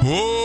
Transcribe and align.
Whoa! 0.00 0.37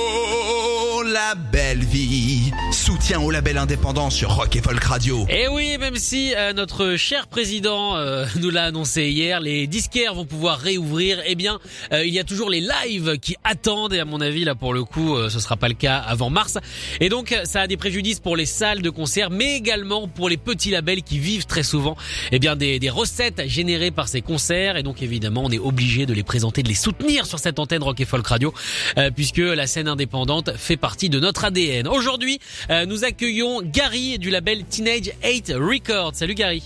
La 1.34 1.40
belle 1.40 1.84
vie 1.84 2.52
Soutien 2.72 3.20
au 3.20 3.32
label 3.32 3.58
indépendant 3.58 4.12
sur 4.12 4.36
Rock 4.36 4.56
et 4.56 4.62
Folk 4.62 4.84
Radio. 4.84 5.26
Et 5.30 5.48
oui, 5.48 5.78
même 5.80 5.96
si 5.96 6.34
euh, 6.36 6.54
notre 6.54 6.96
cher 6.96 7.26
président 7.26 7.96
euh, 7.96 8.26
nous 8.40 8.52
l'a 8.52 8.66
annoncé 8.66 9.08
hier, 9.08 9.40
les 9.40 9.66
disquaires 9.66 10.14
vont 10.14 10.26
pouvoir 10.26 10.60
réouvrir, 10.60 11.22
eh 11.26 11.34
bien, 11.34 11.60
euh, 11.92 12.06
il 12.06 12.14
y 12.14 12.20
a 12.20 12.24
toujours 12.24 12.52
les 12.52 12.62
lives 12.62 13.18
qui 13.18 13.36
attendent, 13.44 13.94
et 13.94 14.00
à 14.00 14.06
mon 14.06 14.22
avis, 14.22 14.44
là, 14.44 14.54
pour 14.54 14.76
le 14.76 14.84
coup, 14.84 15.18
ce 15.30 15.40
sera 15.40 15.56
pas 15.56 15.70
le 15.70 15.74
cas 15.74 15.98
avant 15.98 16.30
mars. 16.30 16.60
Et 17.00 17.10
donc, 17.10 17.36
ça 17.46 17.62
a 17.62 17.68
des 17.68 17.78
préjudices 17.78 18.20
pour 18.20 18.36
les 18.36 18.46
salles 18.46 18.82
de 18.82 18.90
concert, 18.90 19.30
mais 19.32 19.56
également 19.56 20.08
pour 20.08 20.30
les 20.30 20.38
petits 20.38 20.72
labels 20.72 21.02
qui 21.02 21.18
vivent 21.18 21.46
très 21.46 21.64
souvent, 21.64 21.96
eh 22.32 22.38
bien, 22.38 22.56
des, 22.56 22.78
des 22.80 22.90
recettes 22.90 23.48
générées 23.48 23.92
par 23.92 24.08
ces 24.08 24.22
concerts, 24.22 24.78
et 24.78 24.84
donc, 24.84 25.02
évidemment, 25.02 25.44
on 25.46 25.52
est 25.52 25.60
obligé 25.60 26.06
de 26.06 26.14
les 26.14 26.24
présenter, 26.24 26.62
de 26.62 26.70
les 26.70 26.76
soutenir 26.76 27.26
sur 27.26 27.40
cette 27.40 27.58
antenne 27.60 27.82
Rock 27.82 28.00
et 28.02 28.06
Folk 28.06 28.28
Radio, 28.28 28.54
puisque 29.16 29.38
la 29.38 29.68
scène 29.68 29.88
indépendante 29.88 30.56
fait 30.58 30.78
partie 30.78 31.10
de 31.10 31.23
notre 31.24 31.46
ADN. 31.46 31.88
Aujourd'hui, 31.88 32.40
euh, 32.70 32.86
nous 32.86 33.06
accueillons 33.06 33.62
Gary 33.64 34.20
du 34.20 34.30
label 34.30 34.64
Teenage 34.66 35.12
8 35.24 35.54
Records. 35.56 36.12
Salut 36.14 36.36
Gary. 36.36 36.62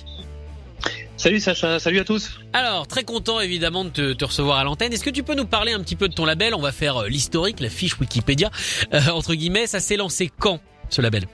Salut 1.16 1.40
Sacha, 1.40 1.80
salut 1.80 2.00
à 2.00 2.04
tous. 2.04 2.40
Alors, 2.54 2.88
très 2.88 3.04
content 3.04 3.40
évidemment 3.40 3.86
de 3.86 3.90
te, 3.90 4.14
te 4.14 4.26
recevoir 4.26 4.58
à 4.58 4.64
l'antenne. 4.64 4.94
Est-ce 4.94 5.04
que 5.04 5.10
tu 5.10 5.24
peux 5.24 5.36
nous 5.36 5.46
parler 5.46 5.74
un 5.74 5.80
petit 5.80 5.96
peu 5.96 6.10
de 6.10 6.14
ton 6.14 6.26
label? 6.26 6.54
On 6.54 6.62
va 6.62 6.72
faire 6.72 6.98
euh, 6.98 7.08
l'historique, 7.08 7.60
la 7.60 7.70
fiche 7.70 8.00
Wikipédia, 8.00 8.50
euh, 8.94 9.00
entre 9.12 9.34
guillemets. 9.34 9.68
Ça 9.68 9.80
s'est 9.80 9.98
lancé 9.98 10.32
quand, 10.40 10.60
ce 10.90 11.02
label? 11.02 11.26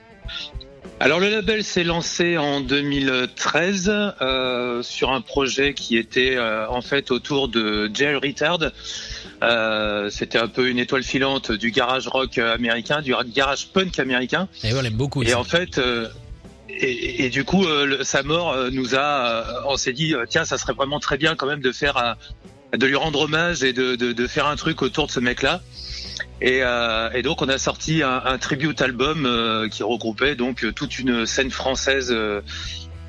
Alors 1.03 1.19
le 1.19 1.29
label 1.29 1.66
s'est 1.66 1.83
lancé 1.83 2.38
en 2.38 2.61
2013 2.61 3.91
euh, 4.21 4.81
sur 4.83 5.11
un 5.11 5.19
projet 5.19 5.73
qui 5.73 5.97
était 5.97 6.38
euh, 6.38 6.66
en 6.69 6.81
fait 6.81 7.11
autour 7.11 7.49
de 7.49 7.91
Jail 7.94 8.16
Retard. 8.16 8.59
Euh, 9.44 10.09
C'était 10.09 10.38
un 10.38 10.47
peu 10.47 10.69
une 10.69 10.80
étoile 10.80 11.03
filante 11.03 11.52
du 11.52 11.72
garage 11.72 12.08
rock 12.08 12.38
américain, 12.38 13.02
du 13.02 13.13
garage 13.27 13.67
punk 13.67 14.00
américain. 14.00 14.47
Et 14.63 14.73
on 14.73 14.81
l'aime 14.81 14.94
beaucoup. 14.94 15.22
Et 15.23 15.33
en 15.33 15.44
fait, 15.44 15.77
euh, 15.77 16.08
et, 16.69 17.25
et, 17.25 17.30
du 17.30 17.44
coup, 17.44 17.66
euh, 17.66 18.03
sa 18.03 18.23
mort 18.23 18.55
nous 18.72 18.95
a, 18.95 19.66
on 19.67 19.75
s'est 19.75 19.94
dit 19.94 20.16
tiens, 20.30 20.45
ça 20.45 20.58
serait 20.58 20.73
vraiment 20.73 21.00
très 21.00 21.17
bien 21.17 21.35
quand 21.35 21.45
même 21.45 21.61
de 21.61 21.72
faire, 21.72 21.97
un, 21.97 22.16
de 22.77 22.85
lui 22.85 22.95
rendre 22.95 23.22
hommage 23.22 23.63
et 23.63 23.73
de, 23.73 23.95
de, 23.95 24.13
de 24.13 24.27
faire 24.27 24.47
un 24.47 24.55
truc 24.55 24.81
autour 24.81 25.08
de 25.08 25.11
ce 25.11 25.19
mec-là. 25.19 25.61
Et, 26.41 26.61
et, 27.13 27.22
donc 27.22 27.41
on 27.41 27.50
a 27.50 27.57
sorti 27.57 28.02
un, 28.02 28.22
un 28.25 28.38
tribute 28.38 28.81
album 28.81 29.67
qui 29.72 29.83
regroupait 29.83 30.35
donc 30.35 30.66
toute 30.73 31.00
une 31.00 31.25
scène 31.25 31.52
française 31.52 32.13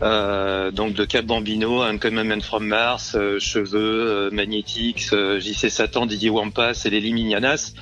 euh, 0.03 0.71
donc 0.71 0.95
de 0.95 1.05
Cap 1.05 1.25
Bambino, 1.25 1.83
Uncommon 1.83 2.25
Man 2.25 2.41
from 2.41 2.67
Mars, 2.67 3.17
Cheveux, 3.39 4.31
Magnetics, 4.31 5.11
JC 5.39 5.71
Satan, 5.71 6.07
Didier 6.07 6.31
Wampas 6.31 6.83
et 6.85 6.91
les 6.91 7.01
Limignanas 7.01 7.73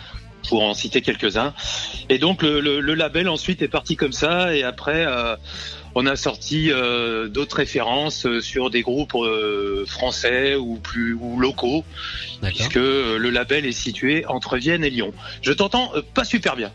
pour 0.49 0.63
en 0.63 0.75
citer 0.75 1.03
quelques-uns. 1.03 1.55
Et 2.09 2.19
donc 2.19 2.43
le, 2.43 2.61
le, 2.61 2.81
le, 2.81 2.95
label 2.95 3.29
ensuite 3.29 3.63
est 3.63 3.69
parti 3.69 3.97
comme 3.97 4.13
ça 4.13 4.55
et 4.55 4.65
après 4.65 5.07
on 5.95 6.07
a 6.07 6.17
sorti 6.17 6.71
euh, 6.71 7.29
d'autres 7.29 7.57
références 7.57 8.27
euh, 8.27 8.41
sur 8.41 8.71
des 8.71 8.83
groupes 8.83 9.15
euh, 9.15 9.85
français 9.87 10.55
ou 10.55 10.77
plus 10.77 11.15
ou 11.15 11.39
locaux, 11.39 11.85
puisque 12.43 12.77
le 12.77 13.31
label 13.31 13.67
est 13.67 13.73
situé 13.73 14.25
entre 14.27 14.57
Vienne 14.57 14.85
et 14.85 14.91
Lyon. 14.91 15.13
Je 15.43 15.53
t'entends 15.53 15.93
pas 16.15 16.25
super 16.25 16.57
bien. 16.57 16.73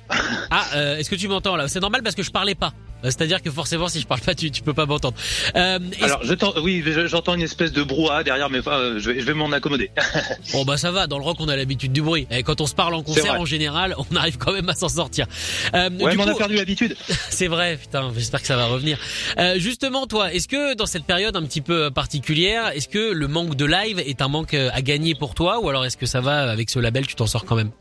Ah, 0.49 0.97
est-ce 0.97 1.09
que 1.09 1.15
tu 1.15 1.27
m'entends 1.27 1.55
là? 1.55 1.67
C'est 1.67 1.79
normal 1.79 2.03
parce 2.03 2.15
que 2.15 2.23
je 2.23 2.31
parlais 2.31 2.55
pas. 2.55 2.73
Euh, 3.07 3.11
c'est-à-dire 3.11 3.41
que 3.41 3.49
forcément, 3.49 3.87
si 3.87 4.01
je 4.01 4.07
parle 4.07 4.21
pas, 4.21 4.35
tu, 4.35 4.51
tu 4.51 4.61
peux 4.61 4.73
pas 4.73 4.85
m'entendre. 4.85 5.17
Euh, 5.55 5.79
Alors, 6.01 6.23
je 6.23 6.33
oui, 6.61 6.83
j'entends 7.05 7.35
une 7.35 7.41
espèce 7.41 7.71
de 7.71 7.83
brouhaha 7.83 8.23
derrière, 8.23 8.49
mais 8.49 8.59
euh, 8.67 8.99
je 8.99 9.11
vais, 9.11 9.19
je 9.19 9.25
vais 9.25 9.33
m'en 9.33 9.51
accommoder. 9.51 9.91
bon 10.53 10.65
bah 10.65 10.77
ça 10.77 10.91
va. 10.91 11.07
Dans 11.07 11.17
le 11.17 11.23
rock, 11.23 11.37
on 11.39 11.47
a 11.47 11.55
l'habitude 11.55 11.91
du 11.91 12.01
bruit. 12.01 12.27
Et 12.31 12.43
quand 12.43 12.61
on 12.61 12.67
se 12.67 12.75
parle 12.75 12.93
en 12.93 13.03
concert, 13.03 13.39
en 13.39 13.45
général, 13.45 13.95
on 14.11 14.15
arrive 14.15 14.37
quand 14.37 14.53
même 14.53 14.69
à 14.69 14.75
s'en 14.75 14.89
sortir. 14.89 15.27
Euh, 15.73 15.89
ouais, 15.89 16.15
mais 16.15 16.23
on 16.23 16.27
a 16.27 16.35
perdu 16.35 16.55
l'habitude. 16.55 16.95
C'est 17.29 17.47
vrai, 17.47 17.77
putain. 17.77 18.11
J'espère 18.15 18.41
que 18.41 18.47
ça 18.47 18.55
va 18.55 18.65
revenir. 18.65 18.97
Euh, 19.39 19.59
justement, 19.59 20.07
toi, 20.07 20.33
est-ce 20.33 20.47
que 20.47 20.75
dans 20.75 20.85
cette 20.85 21.05
période 21.05 21.35
un 21.35 21.43
petit 21.43 21.61
peu 21.61 21.89
particulière, 21.91 22.69
est-ce 22.73 22.87
que 22.87 23.11
le 23.11 23.27
manque 23.27 23.55
de 23.55 23.65
live 23.65 23.99
est 23.99 24.21
un 24.21 24.27
manque 24.27 24.53
à 24.53 24.81
gagner 24.81 25.15
pour 25.15 25.33
toi, 25.33 25.59
ou 25.59 25.69
alors 25.69 25.85
est-ce 25.85 25.97
que 25.97 26.05
ça 26.05 26.21
va 26.21 26.49
avec 26.49 26.69
ce 26.69 26.79
label, 26.79 27.07
tu 27.07 27.15
t'en 27.15 27.27
sors 27.27 27.45
quand 27.45 27.55
même? 27.55 27.71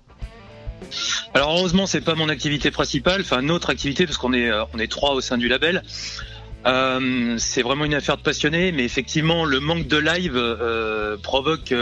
Alors 1.35 1.51
heureusement, 1.59 1.87
c'est 1.87 2.01
pas 2.01 2.15
mon 2.15 2.29
activité 2.29 2.71
principale, 2.71 3.21
enfin 3.21 3.43
notre 3.43 3.71
activité 3.71 4.07
parce 4.07 4.19
qu'on 4.19 4.33
est 4.33 4.51
euh, 4.51 4.65
on 4.73 4.79
est 4.79 4.91
trois 4.91 5.13
au 5.13 5.21
sein 5.21 5.39
du 5.39 5.49
label. 5.49 5.83
Euh, 6.67 7.37
c'est 7.39 7.63
vraiment 7.63 7.85
une 7.85 7.95
affaire 7.95 8.17
de 8.17 8.23
passionné, 8.23 8.73
mais 8.73 8.85
effectivement, 8.85 9.45
le 9.45 9.61
manque 9.61 9.87
de 9.87 9.99
live 9.99 10.37
euh, 10.37 11.17
provoque 11.17 11.73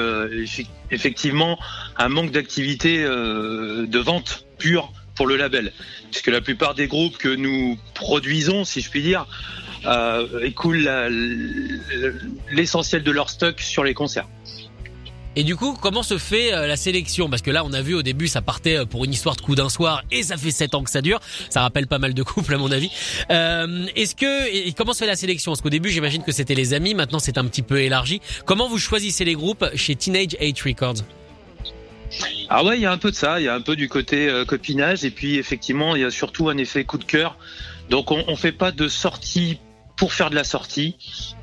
effectivement 0.91 1.59
un 1.97 2.09
manque 2.09 2.33
d'activité 2.33 3.03
de 3.05 3.99
vente 3.99 4.47
pure 4.59 4.93
pour 5.15 5.27
le 5.27 5.37
label, 5.37 5.73
puisque 6.11 6.27
la 6.27 6.41
plupart 6.41 6.75
des 6.75 6.87
groupes 6.87 7.17
que 7.17 7.29
nous 7.29 7.79
produisons, 7.95 8.65
si 8.65 8.83
je 8.83 8.91
puis 8.91 9.03
dire, 9.03 9.27
écoulent 10.43 10.91
l'essentiel 12.51 13.03
de 13.03 13.11
leur 13.11 13.31
stock 13.31 13.61
sur 13.61 13.85
les 13.85 13.95
concerts. 13.95 14.27
Et 15.37 15.43
du 15.43 15.57
coup, 15.57 15.77
comment 15.81 16.03
se 16.03 16.17
fait 16.19 16.55
euh, 16.55 16.67
la 16.67 16.77
sélection? 16.77 17.29
Parce 17.29 17.43
que 17.43 17.51
là, 17.51 17.65
on 17.65 17.73
a 17.73 17.83
vu 17.83 17.95
au 17.95 18.03
début, 18.03 18.29
ça 18.29 18.41
partait 18.41 18.79
euh, 18.79 18.85
pour 18.85 19.05
une 19.05 19.13
histoire 19.13 19.35
de 19.35 19.41
coup 19.41 19.55
d'un 19.55 19.69
soir, 19.69 20.03
et 20.13 20.23
ça 20.23 20.37
fait 20.37 20.51
sept 20.53 20.75
ans 20.75 20.85
que 20.85 20.91
ça 20.91 21.03
dure. 21.03 21.21
Ça 21.51 21.63
rappelle 21.63 21.87
pas 21.87 21.99
mal 21.99 22.15
de 22.15 22.23
couples, 22.25 22.55
à 22.55 22.59
mon 22.59 22.71
avis. 22.71 22.91
Euh, 23.31 23.87
Est-ce 23.97 24.15
que 24.15 24.49
et 24.49 24.73
comment 24.73 24.93
se 24.93 25.01
fait 25.01 25.07
la 25.07 25.17
sélection? 25.17 25.53
Parce 25.53 25.61
qu'au 25.61 25.71
début, 25.71 25.91
j'imagine 25.91 26.23
que 26.23 26.33
c'était 26.33 26.55
les 26.55 26.73
amis. 26.73 26.95
Maintenant, 26.95 27.19
c'est 27.19 27.39
un 27.39 27.45
petit 27.47 27.63
peu 27.63 27.81
élargi. 27.81 28.21
Comment 28.47 28.69
vous 28.69 28.79
choisissez 28.79 29.25
les 29.25 29.35
groupes 29.35 29.65
chez 29.75 29.97
Teenage 29.97 30.37
Hate 30.41 30.61
Records? 30.61 31.03
Ah 32.49 32.65
ouais, 32.65 32.77
il 32.77 32.83
y 32.83 32.87
a 32.87 32.93
un 32.93 32.99
peu 32.99 33.11
de 33.11 33.17
ça, 33.17 33.41
il 33.41 33.45
y 33.45 33.49
a 33.49 33.55
un 33.55 33.61
peu 33.61 33.75
du 33.75 33.89
côté 33.89 34.29
euh, 34.29 34.45
copinage 34.45 35.05
et 35.05 35.11
puis 35.11 35.37
effectivement, 35.37 35.97
il 35.97 36.03
y 36.03 36.05
a 36.05 36.11
surtout 36.11 36.49
un 36.49 36.57
effet 36.59 36.85
coup 36.85 36.99
de 36.99 37.05
cœur. 37.05 37.37
Donc 37.91 38.11
on, 38.13 38.23
on 38.29 38.37
fait 38.37 38.53
pas 38.53 38.71
de 38.71 38.89
sortie 38.89 39.59
pour 39.97 40.13
faire 40.13 40.31
de 40.31 40.35
la 40.35 40.45
sortie. 40.45 40.97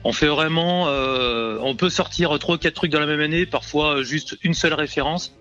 On 0.03 0.13
fait 0.13 0.27
vraiment, 0.27 0.87
euh, 0.87 1.57
on 1.61 1.75
peut 1.75 1.89
sortir 1.89 2.37
trois 2.39 2.57
quatre 2.57 2.75
trucs 2.75 2.91
dans 2.91 2.99
la 2.99 3.05
même 3.05 3.21
année, 3.21 3.45
parfois 3.45 4.03
juste 4.03 4.37
une 4.43 4.53
seule 4.53 4.73
référence. 4.73 5.33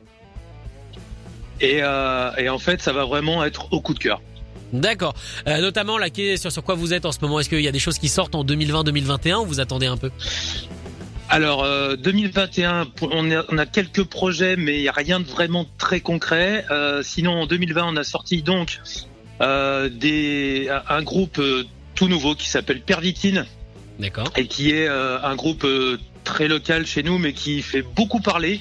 Et, 1.60 1.80
euh, 1.82 2.30
et 2.36 2.48
en 2.48 2.58
fait, 2.58 2.80
ça 2.80 2.92
va 2.92 3.04
vraiment 3.04 3.44
être 3.44 3.72
au 3.72 3.80
coup 3.80 3.94
de 3.94 3.98
cœur. 3.98 4.20
D'accord. 4.72 5.14
Euh, 5.46 5.60
notamment, 5.60 5.98
là, 5.98 6.06
sur, 6.36 6.52
sur 6.52 6.62
quoi 6.62 6.74
vous 6.74 6.94
êtes 6.94 7.04
en 7.04 7.12
ce 7.12 7.18
moment 7.20 7.40
Est-ce 7.40 7.48
qu'il 7.48 7.60
y 7.60 7.68
a 7.68 7.72
des 7.72 7.80
choses 7.80 7.98
qui 7.98 8.08
sortent 8.08 8.34
en 8.34 8.44
2020-2021 8.44 9.42
ou 9.42 9.46
vous 9.46 9.60
attendez 9.60 9.86
un 9.86 9.96
peu? 9.96 10.10
Alors, 11.28 11.64
euh, 11.64 11.96
2021, 11.96 12.88
on 13.02 13.30
a, 13.30 13.44
on 13.50 13.58
a, 13.58 13.66
quelques 13.66 14.04
projets, 14.04 14.56
mais 14.56 14.78
il 14.78 14.82
n'y 14.82 14.88
a 14.88 14.92
rien 14.92 15.20
de 15.20 15.26
vraiment 15.26 15.66
très 15.78 16.00
concret. 16.00 16.64
Sinon, 17.02 17.42
en 17.42 17.46
2020, 17.46 17.84
on 17.84 17.96
a 17.96 18.04
sorti 18.04 18.42
donc 18.42 18.80
des, 19.40 20.68
un 20.88 21.02
groupe 21.02 21.40
tout 22.00 22.08
nouveau 22.08 22.34
qui 22.34 22.48
s'appelle 22.48 22.80
Pervitine. 22.80 23.44
D'accord. 23.98 24.32
Et 24.34 24.46
qui 24.46 24.70
est 24.70 24.88
euh, 24.88 25.20
un 25.22 25.36
groupe 25.36 25.64
euh, 25.64 25.98
très 26.24 26.48
local 26.48 26.86
chez 26.86 27.02
nous, 27.02 27.18
mais 27.18 27.34
qui 27.34 27.60
fait 27.60 27.82
beaucoup 27.82 28.20
parler. 28.20 28.58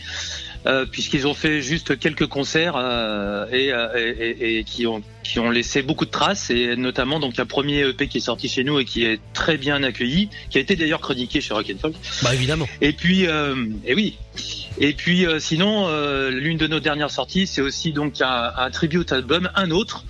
Euh, 0.65 0.85
puisqu'ils 0.85 1.25
ont 1.25 1.33
fait 1.33 1.61
juste 1.61 1.97
quelques 1.97 2.27
concerts 2.27 2.73
euh, 2.75 3.45
et, 3.49 3.71
et, 3.97 4.57
et, 4.57 4.63
qui 4.65 4.85
ont 4.87 5.01
qui 5.23 5.39
ont 5.39 5.49
laissé 5.49 5.81
beaucoup 5.81 6.03
de 6.03 6.11
traces 6.11 6.49
et 6.49 6.75
notamment 6.75 7.21
donc 7.21 7.39
un 7.39 7.45
premier 7.45 7.87
EP 7.87 8.09
qui 8.09 8.17
est 8.17 8.21
sorti 8.21 8.49
chez 8.49 8.65
nous 8.65 8.77
et 8.77 8.83
qui 8.83 9.05
est 9.05 9.21
très 9.33 9.55
bien 9.55 9.83
accueilli, 9.83 10.27
qui 10.49 10.57
a 10.57 10.61
été 10.61 10.75
d'ailleurs 10.75 10.99
chroniqué 10.99 11.39
chez 11.39 11.53
Rock 11.53 11.73
Folk. 11.79 11.95
Bah 12.23 12.35
évidemment. 12.35 12.67
Et 12.81 12.91
puis 12.91 13.21
et 13.23 13.95
oui. 13.95 14.17
Et 14.79 14.91
puis 14.91 15.25
sinon 15.39 15.87
l'une 16.29 16.57
de 16.57 16.67
nos 16.67 16.81
dernières 16.81 17.11
sorties 17.11 17.47
c'est 17.47 17.61
aussi 17.61 17.93
donc 17.93 18.19
un, 18.19 18.51
un 18.57 18.69
tribute 18.69 19.13
album, 19.13 19.49
un 19.55 19.71
autre 19.71 20.03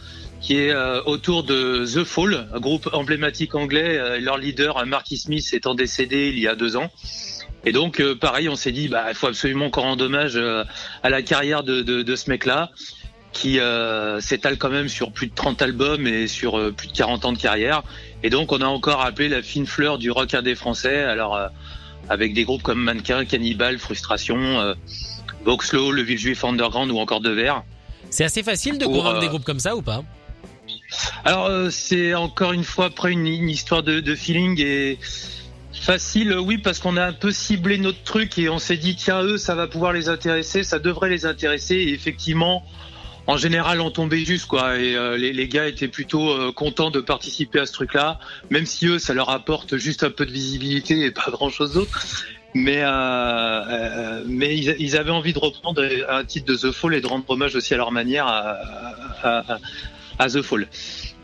qui 0.49 0.57
est 0.57 0.71
euh, 0.71 1.03
autour 1.03 1.43
de 1.43 1.85
The 1.85 2.03
Fall, 2.03 2.47
un 2.51 2.59
groupe 2.59 2.89
emblématique 2.91 3.53
anglais. 3.53 3.99
Euh, 3.99 4.19
leur 4.19 4.39
leader, 4.39 4.83
Marky 4.87 5.15
Smith, 5.15 5.47
étant 5.53 5.75
décédé 5.75 6.29
il 6.29 6.39
y 6.39 6.47
a 6.47 6.55
deux 6.55 6.75
ans. 6.75 6.89
Et 7.65 7.71
donc, 7.71 8.01
euh, 8.01 8.15
pareil, 8.15 8.49
on 8.49 8.55
s'est 8.55 8.71
dit, 8.71 8.87
bah, 8.87 9.05
il 9.09 9.13
faut 9.13 9.27
absolument 9.27 9.69
qu'on 9.69 9.81
rende 9.81 10.01
hommage 10.01 10.41
à 11.03 11.09
la 11.11 11.21
carrière 11.21 11.61
de, 11.61 11.83
de, 11.83 12.01
de 12.01 12.15
ce 12.15 12.31
mec-là, 12.31 12.71
qui 13.31 13.59
s'étale 14.21 14.57
quand 14.57 14.71
même 14.71 14.89
sur 14.89 15.11
plus 15.11 15.27
de 15.27 15.35
30 15.35 15.61
albums 15.61 16.07
et 16.07 16.25
sur 16.25 16.73
plus 16.73 16.87
de 16.87 16.93
40 16.93 17.25
ans 17.25 17.33
de 17.33 17.37
carrière. 17.37 17.83
Et 18.23 18.31
donc, 18.31 18.51
on 18.51 18.61
a 18.61 18.65
encore 18.65 19.01
appelé 19.01 19.29
la 19.29 19.43
fine 19.43 19.67
fleur 19.67 19.99
du 19.99 20.09
rock 20.09 20.33
indé 20.33 20.55
français. 20.55 21.03
Alors, 21.03 21.39
avec 22.09 22.33
des 22.33 22.43
groupes 22.43 22.63
comme 22.63 22.81
Mannequin, 22.81 23.23
Cannibal, 23.23 23.77
Frustration 23.77 24.73
Voxlo, 25.45 25.91
le 25.91 26.01
Villejuif 26.01 26.43
Underground 26.43 26.89
ou 26.89 26.97
encore 26.97 27.21
De 27.21 27.29
Verre. 27.29 27.63
C'est 28.09 28.23
assez 28.23 28.43
facile 28.43 28.77
de 28.77 28.85
Pour, 28.85 28.95
convaincre 28.95 29.17
euh, 29.17 29.21
des 29.21 29.27
groupes 29.27 29.43
comme 29.43 29.59
ça 29.59 29.75
ou 29.75 29.81
pas? 29.81 30.03
Alors 31.25 31.45
euh, 31.45 31.69
c'est 31.69 32.13
encore 32.15 32.53
une 32.53 32.63
fois 32.63 32.85
après 32.85 33.11
une, 33.11 33.27
histoire 33.27 33.83
de, 33.83 34.15
feeling 34.15 34.59
et 34.59 34.97
facile, 35.73 36.33
oui 36.37 36.57
parce 36.57 36.79
qu'on 36.79 36.97
a 36.97 37.05
un 37.05 37.13
peu 37.13 37.31
ciblé 37.31 37.77
notre 37.77 38.01
truc 38.03 38.37
et 38.37 38.49
on 38.49 38.59
s'est 38.59 38.77
dit 38.77 38.95
tiens 38.95 39.21
eux 39.23 39.37
ça 39.37 39.55
va 39.55 39.67
pouvoir 39.67 39.93
les 39.93 40.09
intéresser, 40.09 40.63
ça 40.63 40.79
devrait 40.79 41.09
les 41.09 41.25
intéresser. 41.25 41.75
Et 41.75 41.93
effectivement 41.93 42.63
en 43.27 43.37
général 43.37 43.81
on 43.81 43.91
tombait 43.91 44.25
juste 44.25 44.47
quoi. 44.47 44.77
Et 44.77 44.95
euh, 44.95 45.17
les, 45.17 45.47
gars 45.47 45.67
étaient 45.67 45.87
plutôt 45.87 46.29
euh, 46.29 46.51
contents 46.51 46.89
de 46.89 46.99
participer 46.99 47.59
à 47.59 47.65
ce 47.65 47.73
truc 47.73 47.93
là 47.93 48.19
même 48.49 48.65
si 48.65 48.87
eux 48.87 48.99
ça 48.99 49.13
leur 49.13 49.29
apporte 49.29 49.77
juste 49.77 50.03
un 50.03 50.11
peu 50.11 50.25
de 50.25 50.31
visibilité 50.31 51.05
et 51.05 51.11
pas 51.11 51.29
grand 51.29 51.49
chose 51.49 51.73
d'autre. 51.73 52.25
Mais 52.55 52.83
mais 54.25 54.57
ils, 54.57 54.97
avaient 54.97 55.11
envie 55.11 55.33
de 55.33 55.39
reprendre 55.39 55.87
un 56.09 56.23
titre 56.23 56.47
de 56.51 56.55
The 56.55 56.71
Fall 56.71 56.95
et 56.95 57.01
de 57.01 57.05
rendre 57.05 57.29
hommage 57.29 57.55
aussi 57.55 57.75
à 57.75 57.77
leur 57.77 57.91
manière 57.91 58.25
à- 58.25 58.57
à 60.19 60.27
The 60.29 60.41
Fall. 60.41 60.67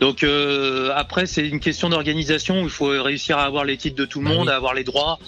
Donc 0.00 0.24
euh, 0.24 0.90
après 0.96 1.26
c'est 1.26 1.46
une 1.46 1.60
question 1.60 1.88
d'organisation 1.88 2.62
où 2.62 2.64
il 2.64 2.70
faut 2.70 2.88
réussir 2.88 3.38
à 3.38 3.44
avoir 3.44 3.64
les 3.64 3.76
titres 3.76 3.96
de 3.96 4.04
tout 4.04 4.20
le 4.20 4.26
Bah 4.28 4.34
monde, 4.34 4.48
à 4.48 4.56
avoir 4.56 4.74
les 4.74 4.84
droits. 4.84 5.18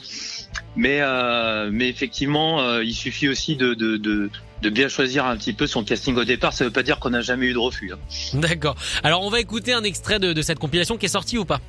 Mais 0.76 0.99
euh, 1.00 1.69
mais 1.73 1.88
effectivement 1.88 2.61
euh, 2.61 2.82
il 2.85 2.94
suffit 2.94 3.29
aussi 3.29 3.56
de, 3.56 3.75
de 3.75 3.97
de 3.97 4.31
de 4.62 4.70
bien 4.70 4.88
choisir 4.88 5.25
un 5.25 5.37
petit 5.37 5.53
peu 5.53 5.67
son 5.69 5.85
casting 5.85 6.17
au 6.17 6.25
départ. 6.25 6.53
Ça 6.53 6.65
veut 6.65 6.73
pas 6.73 6.82
dire 6.82 6.99
qu'on 6.99 7.11
n'a 7.11 7.20
jamais 7.20 7.47
eu 7.47 7.53
de 7.53 7.59
refus. 7.59 7.93
hein. 7.93 7.99
D'accord. 8.35 8.75
Alors 9.05 9.23
on 9.23 9.31
va 9.31 9.38
écouter 9.41 9.73
un 9.73 9.85
extrait 9.85 10.19
de, 10.19 10.32
de 10.32 10.43
cette 10.43 10.59
compilation 10.59 10.97
qui 10.97 11.06
est 11.06 11.11
sortie 11.11 11.38
ou 11.38 11.44
pas? 11.44 11.61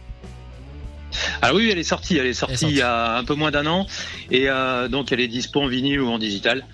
Ah 1.41 1.53
oui, 1.55 1.69
elle 1.71 1.79
est 1.79 1.83
sortie, 1.83 2.17
elle 2.17 2.25
est 2.27 2.33
sortie, 2.33 2.53
Elle 2.53 2.55
est 2.55 2.57
sortie. 2.59 2.75
il 2.75 2.79
y 2.79 2.81
a 2.81 3.17
un 3.17 3.23
peu 3.23 3.33
moins 3.33 3.51
d'un 3.51 3.65
an, 3.65 3.87
et 4.31 4.47
donc 4.89 5.11
elle 5.11 5.19
est 5.19 5.27
dispo 5.27 5.61
en 5.61 5.67
vinyle 5.67 6.01
ou 6.01 6.09
en 6.09 6.19
digital. 6.19 6.65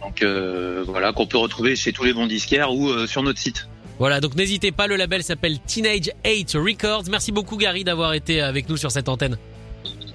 Donc 0.00 0.22
euh, 0.22 0.82
voilà, 0.86 1.12
qu'on 1.12 1.26
peut 1.26 1.38
retrouver 1.38 1.76
chez 1.76 1.92
tous 1.92 2.04
les 2.04 2.12
bons 2.12 2.26
disquaires 2.26 2.72
ou 2.72 2.88
euh, 2.88 3.06
sur 3.06 3.22
notre 3.22 3.38
site. 3.40 3.68
Voilà, 4.00 4.18
donc 4.20 4.34
n'hésitez 4.34 4.72
pas, 4.72 4.86
le 4.86 4.96
label 4.96 5.22
s'appelle 5.22 5.60
Teenage 5.60 6.10
8 6.24 6.54
Records. 6.54 7.04
Merci 7.10 7.32
beaucoup 7.32 7.58
Gary 7.58 7.84
d'avoir 7.84 8.14
été 8.14 8.40
avec 8.40 8.66
nous 8.70 8.78
sur 8.78 8.90
cette 8.90 9.10
antenne. 9.10 9.36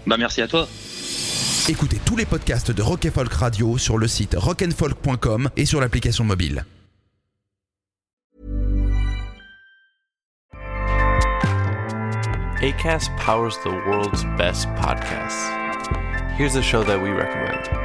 Bah 0.07 0.17
merci 0.17 0.41
à 0.41 0.47
toi. 0.47 0.67
Écoutez 1.69 1.99
tous 2.03 2.15
les 2.15 2.25
podcasts 2.25 2.71
de 2.71 2.81
Rock 2.81 3.05
and 3.05 3.11
Folk 3.13 3.31
Radio 3.33 3.77
sur 3.77 3.99
le 3.99 4.07
site 4.07 4.35
rockandfolk.com 4.35 5.51
et 5.55 5.65
sur 5.65 5.81
l'application 5.81 6.23
mobile. 6.23 6.65
ACAST 12.63 13.11
powers 13.17 13.53
the 13.63 13.69
world's 13.87 14.23
best 14.35 14.67
podcasts. 14.69 15.51
Here's 16.39 16.55
a 16.55 16.63
show 16.63 16.83
that 16.83 16.99
we 16.99 17.11
recommend. 17.11 17.84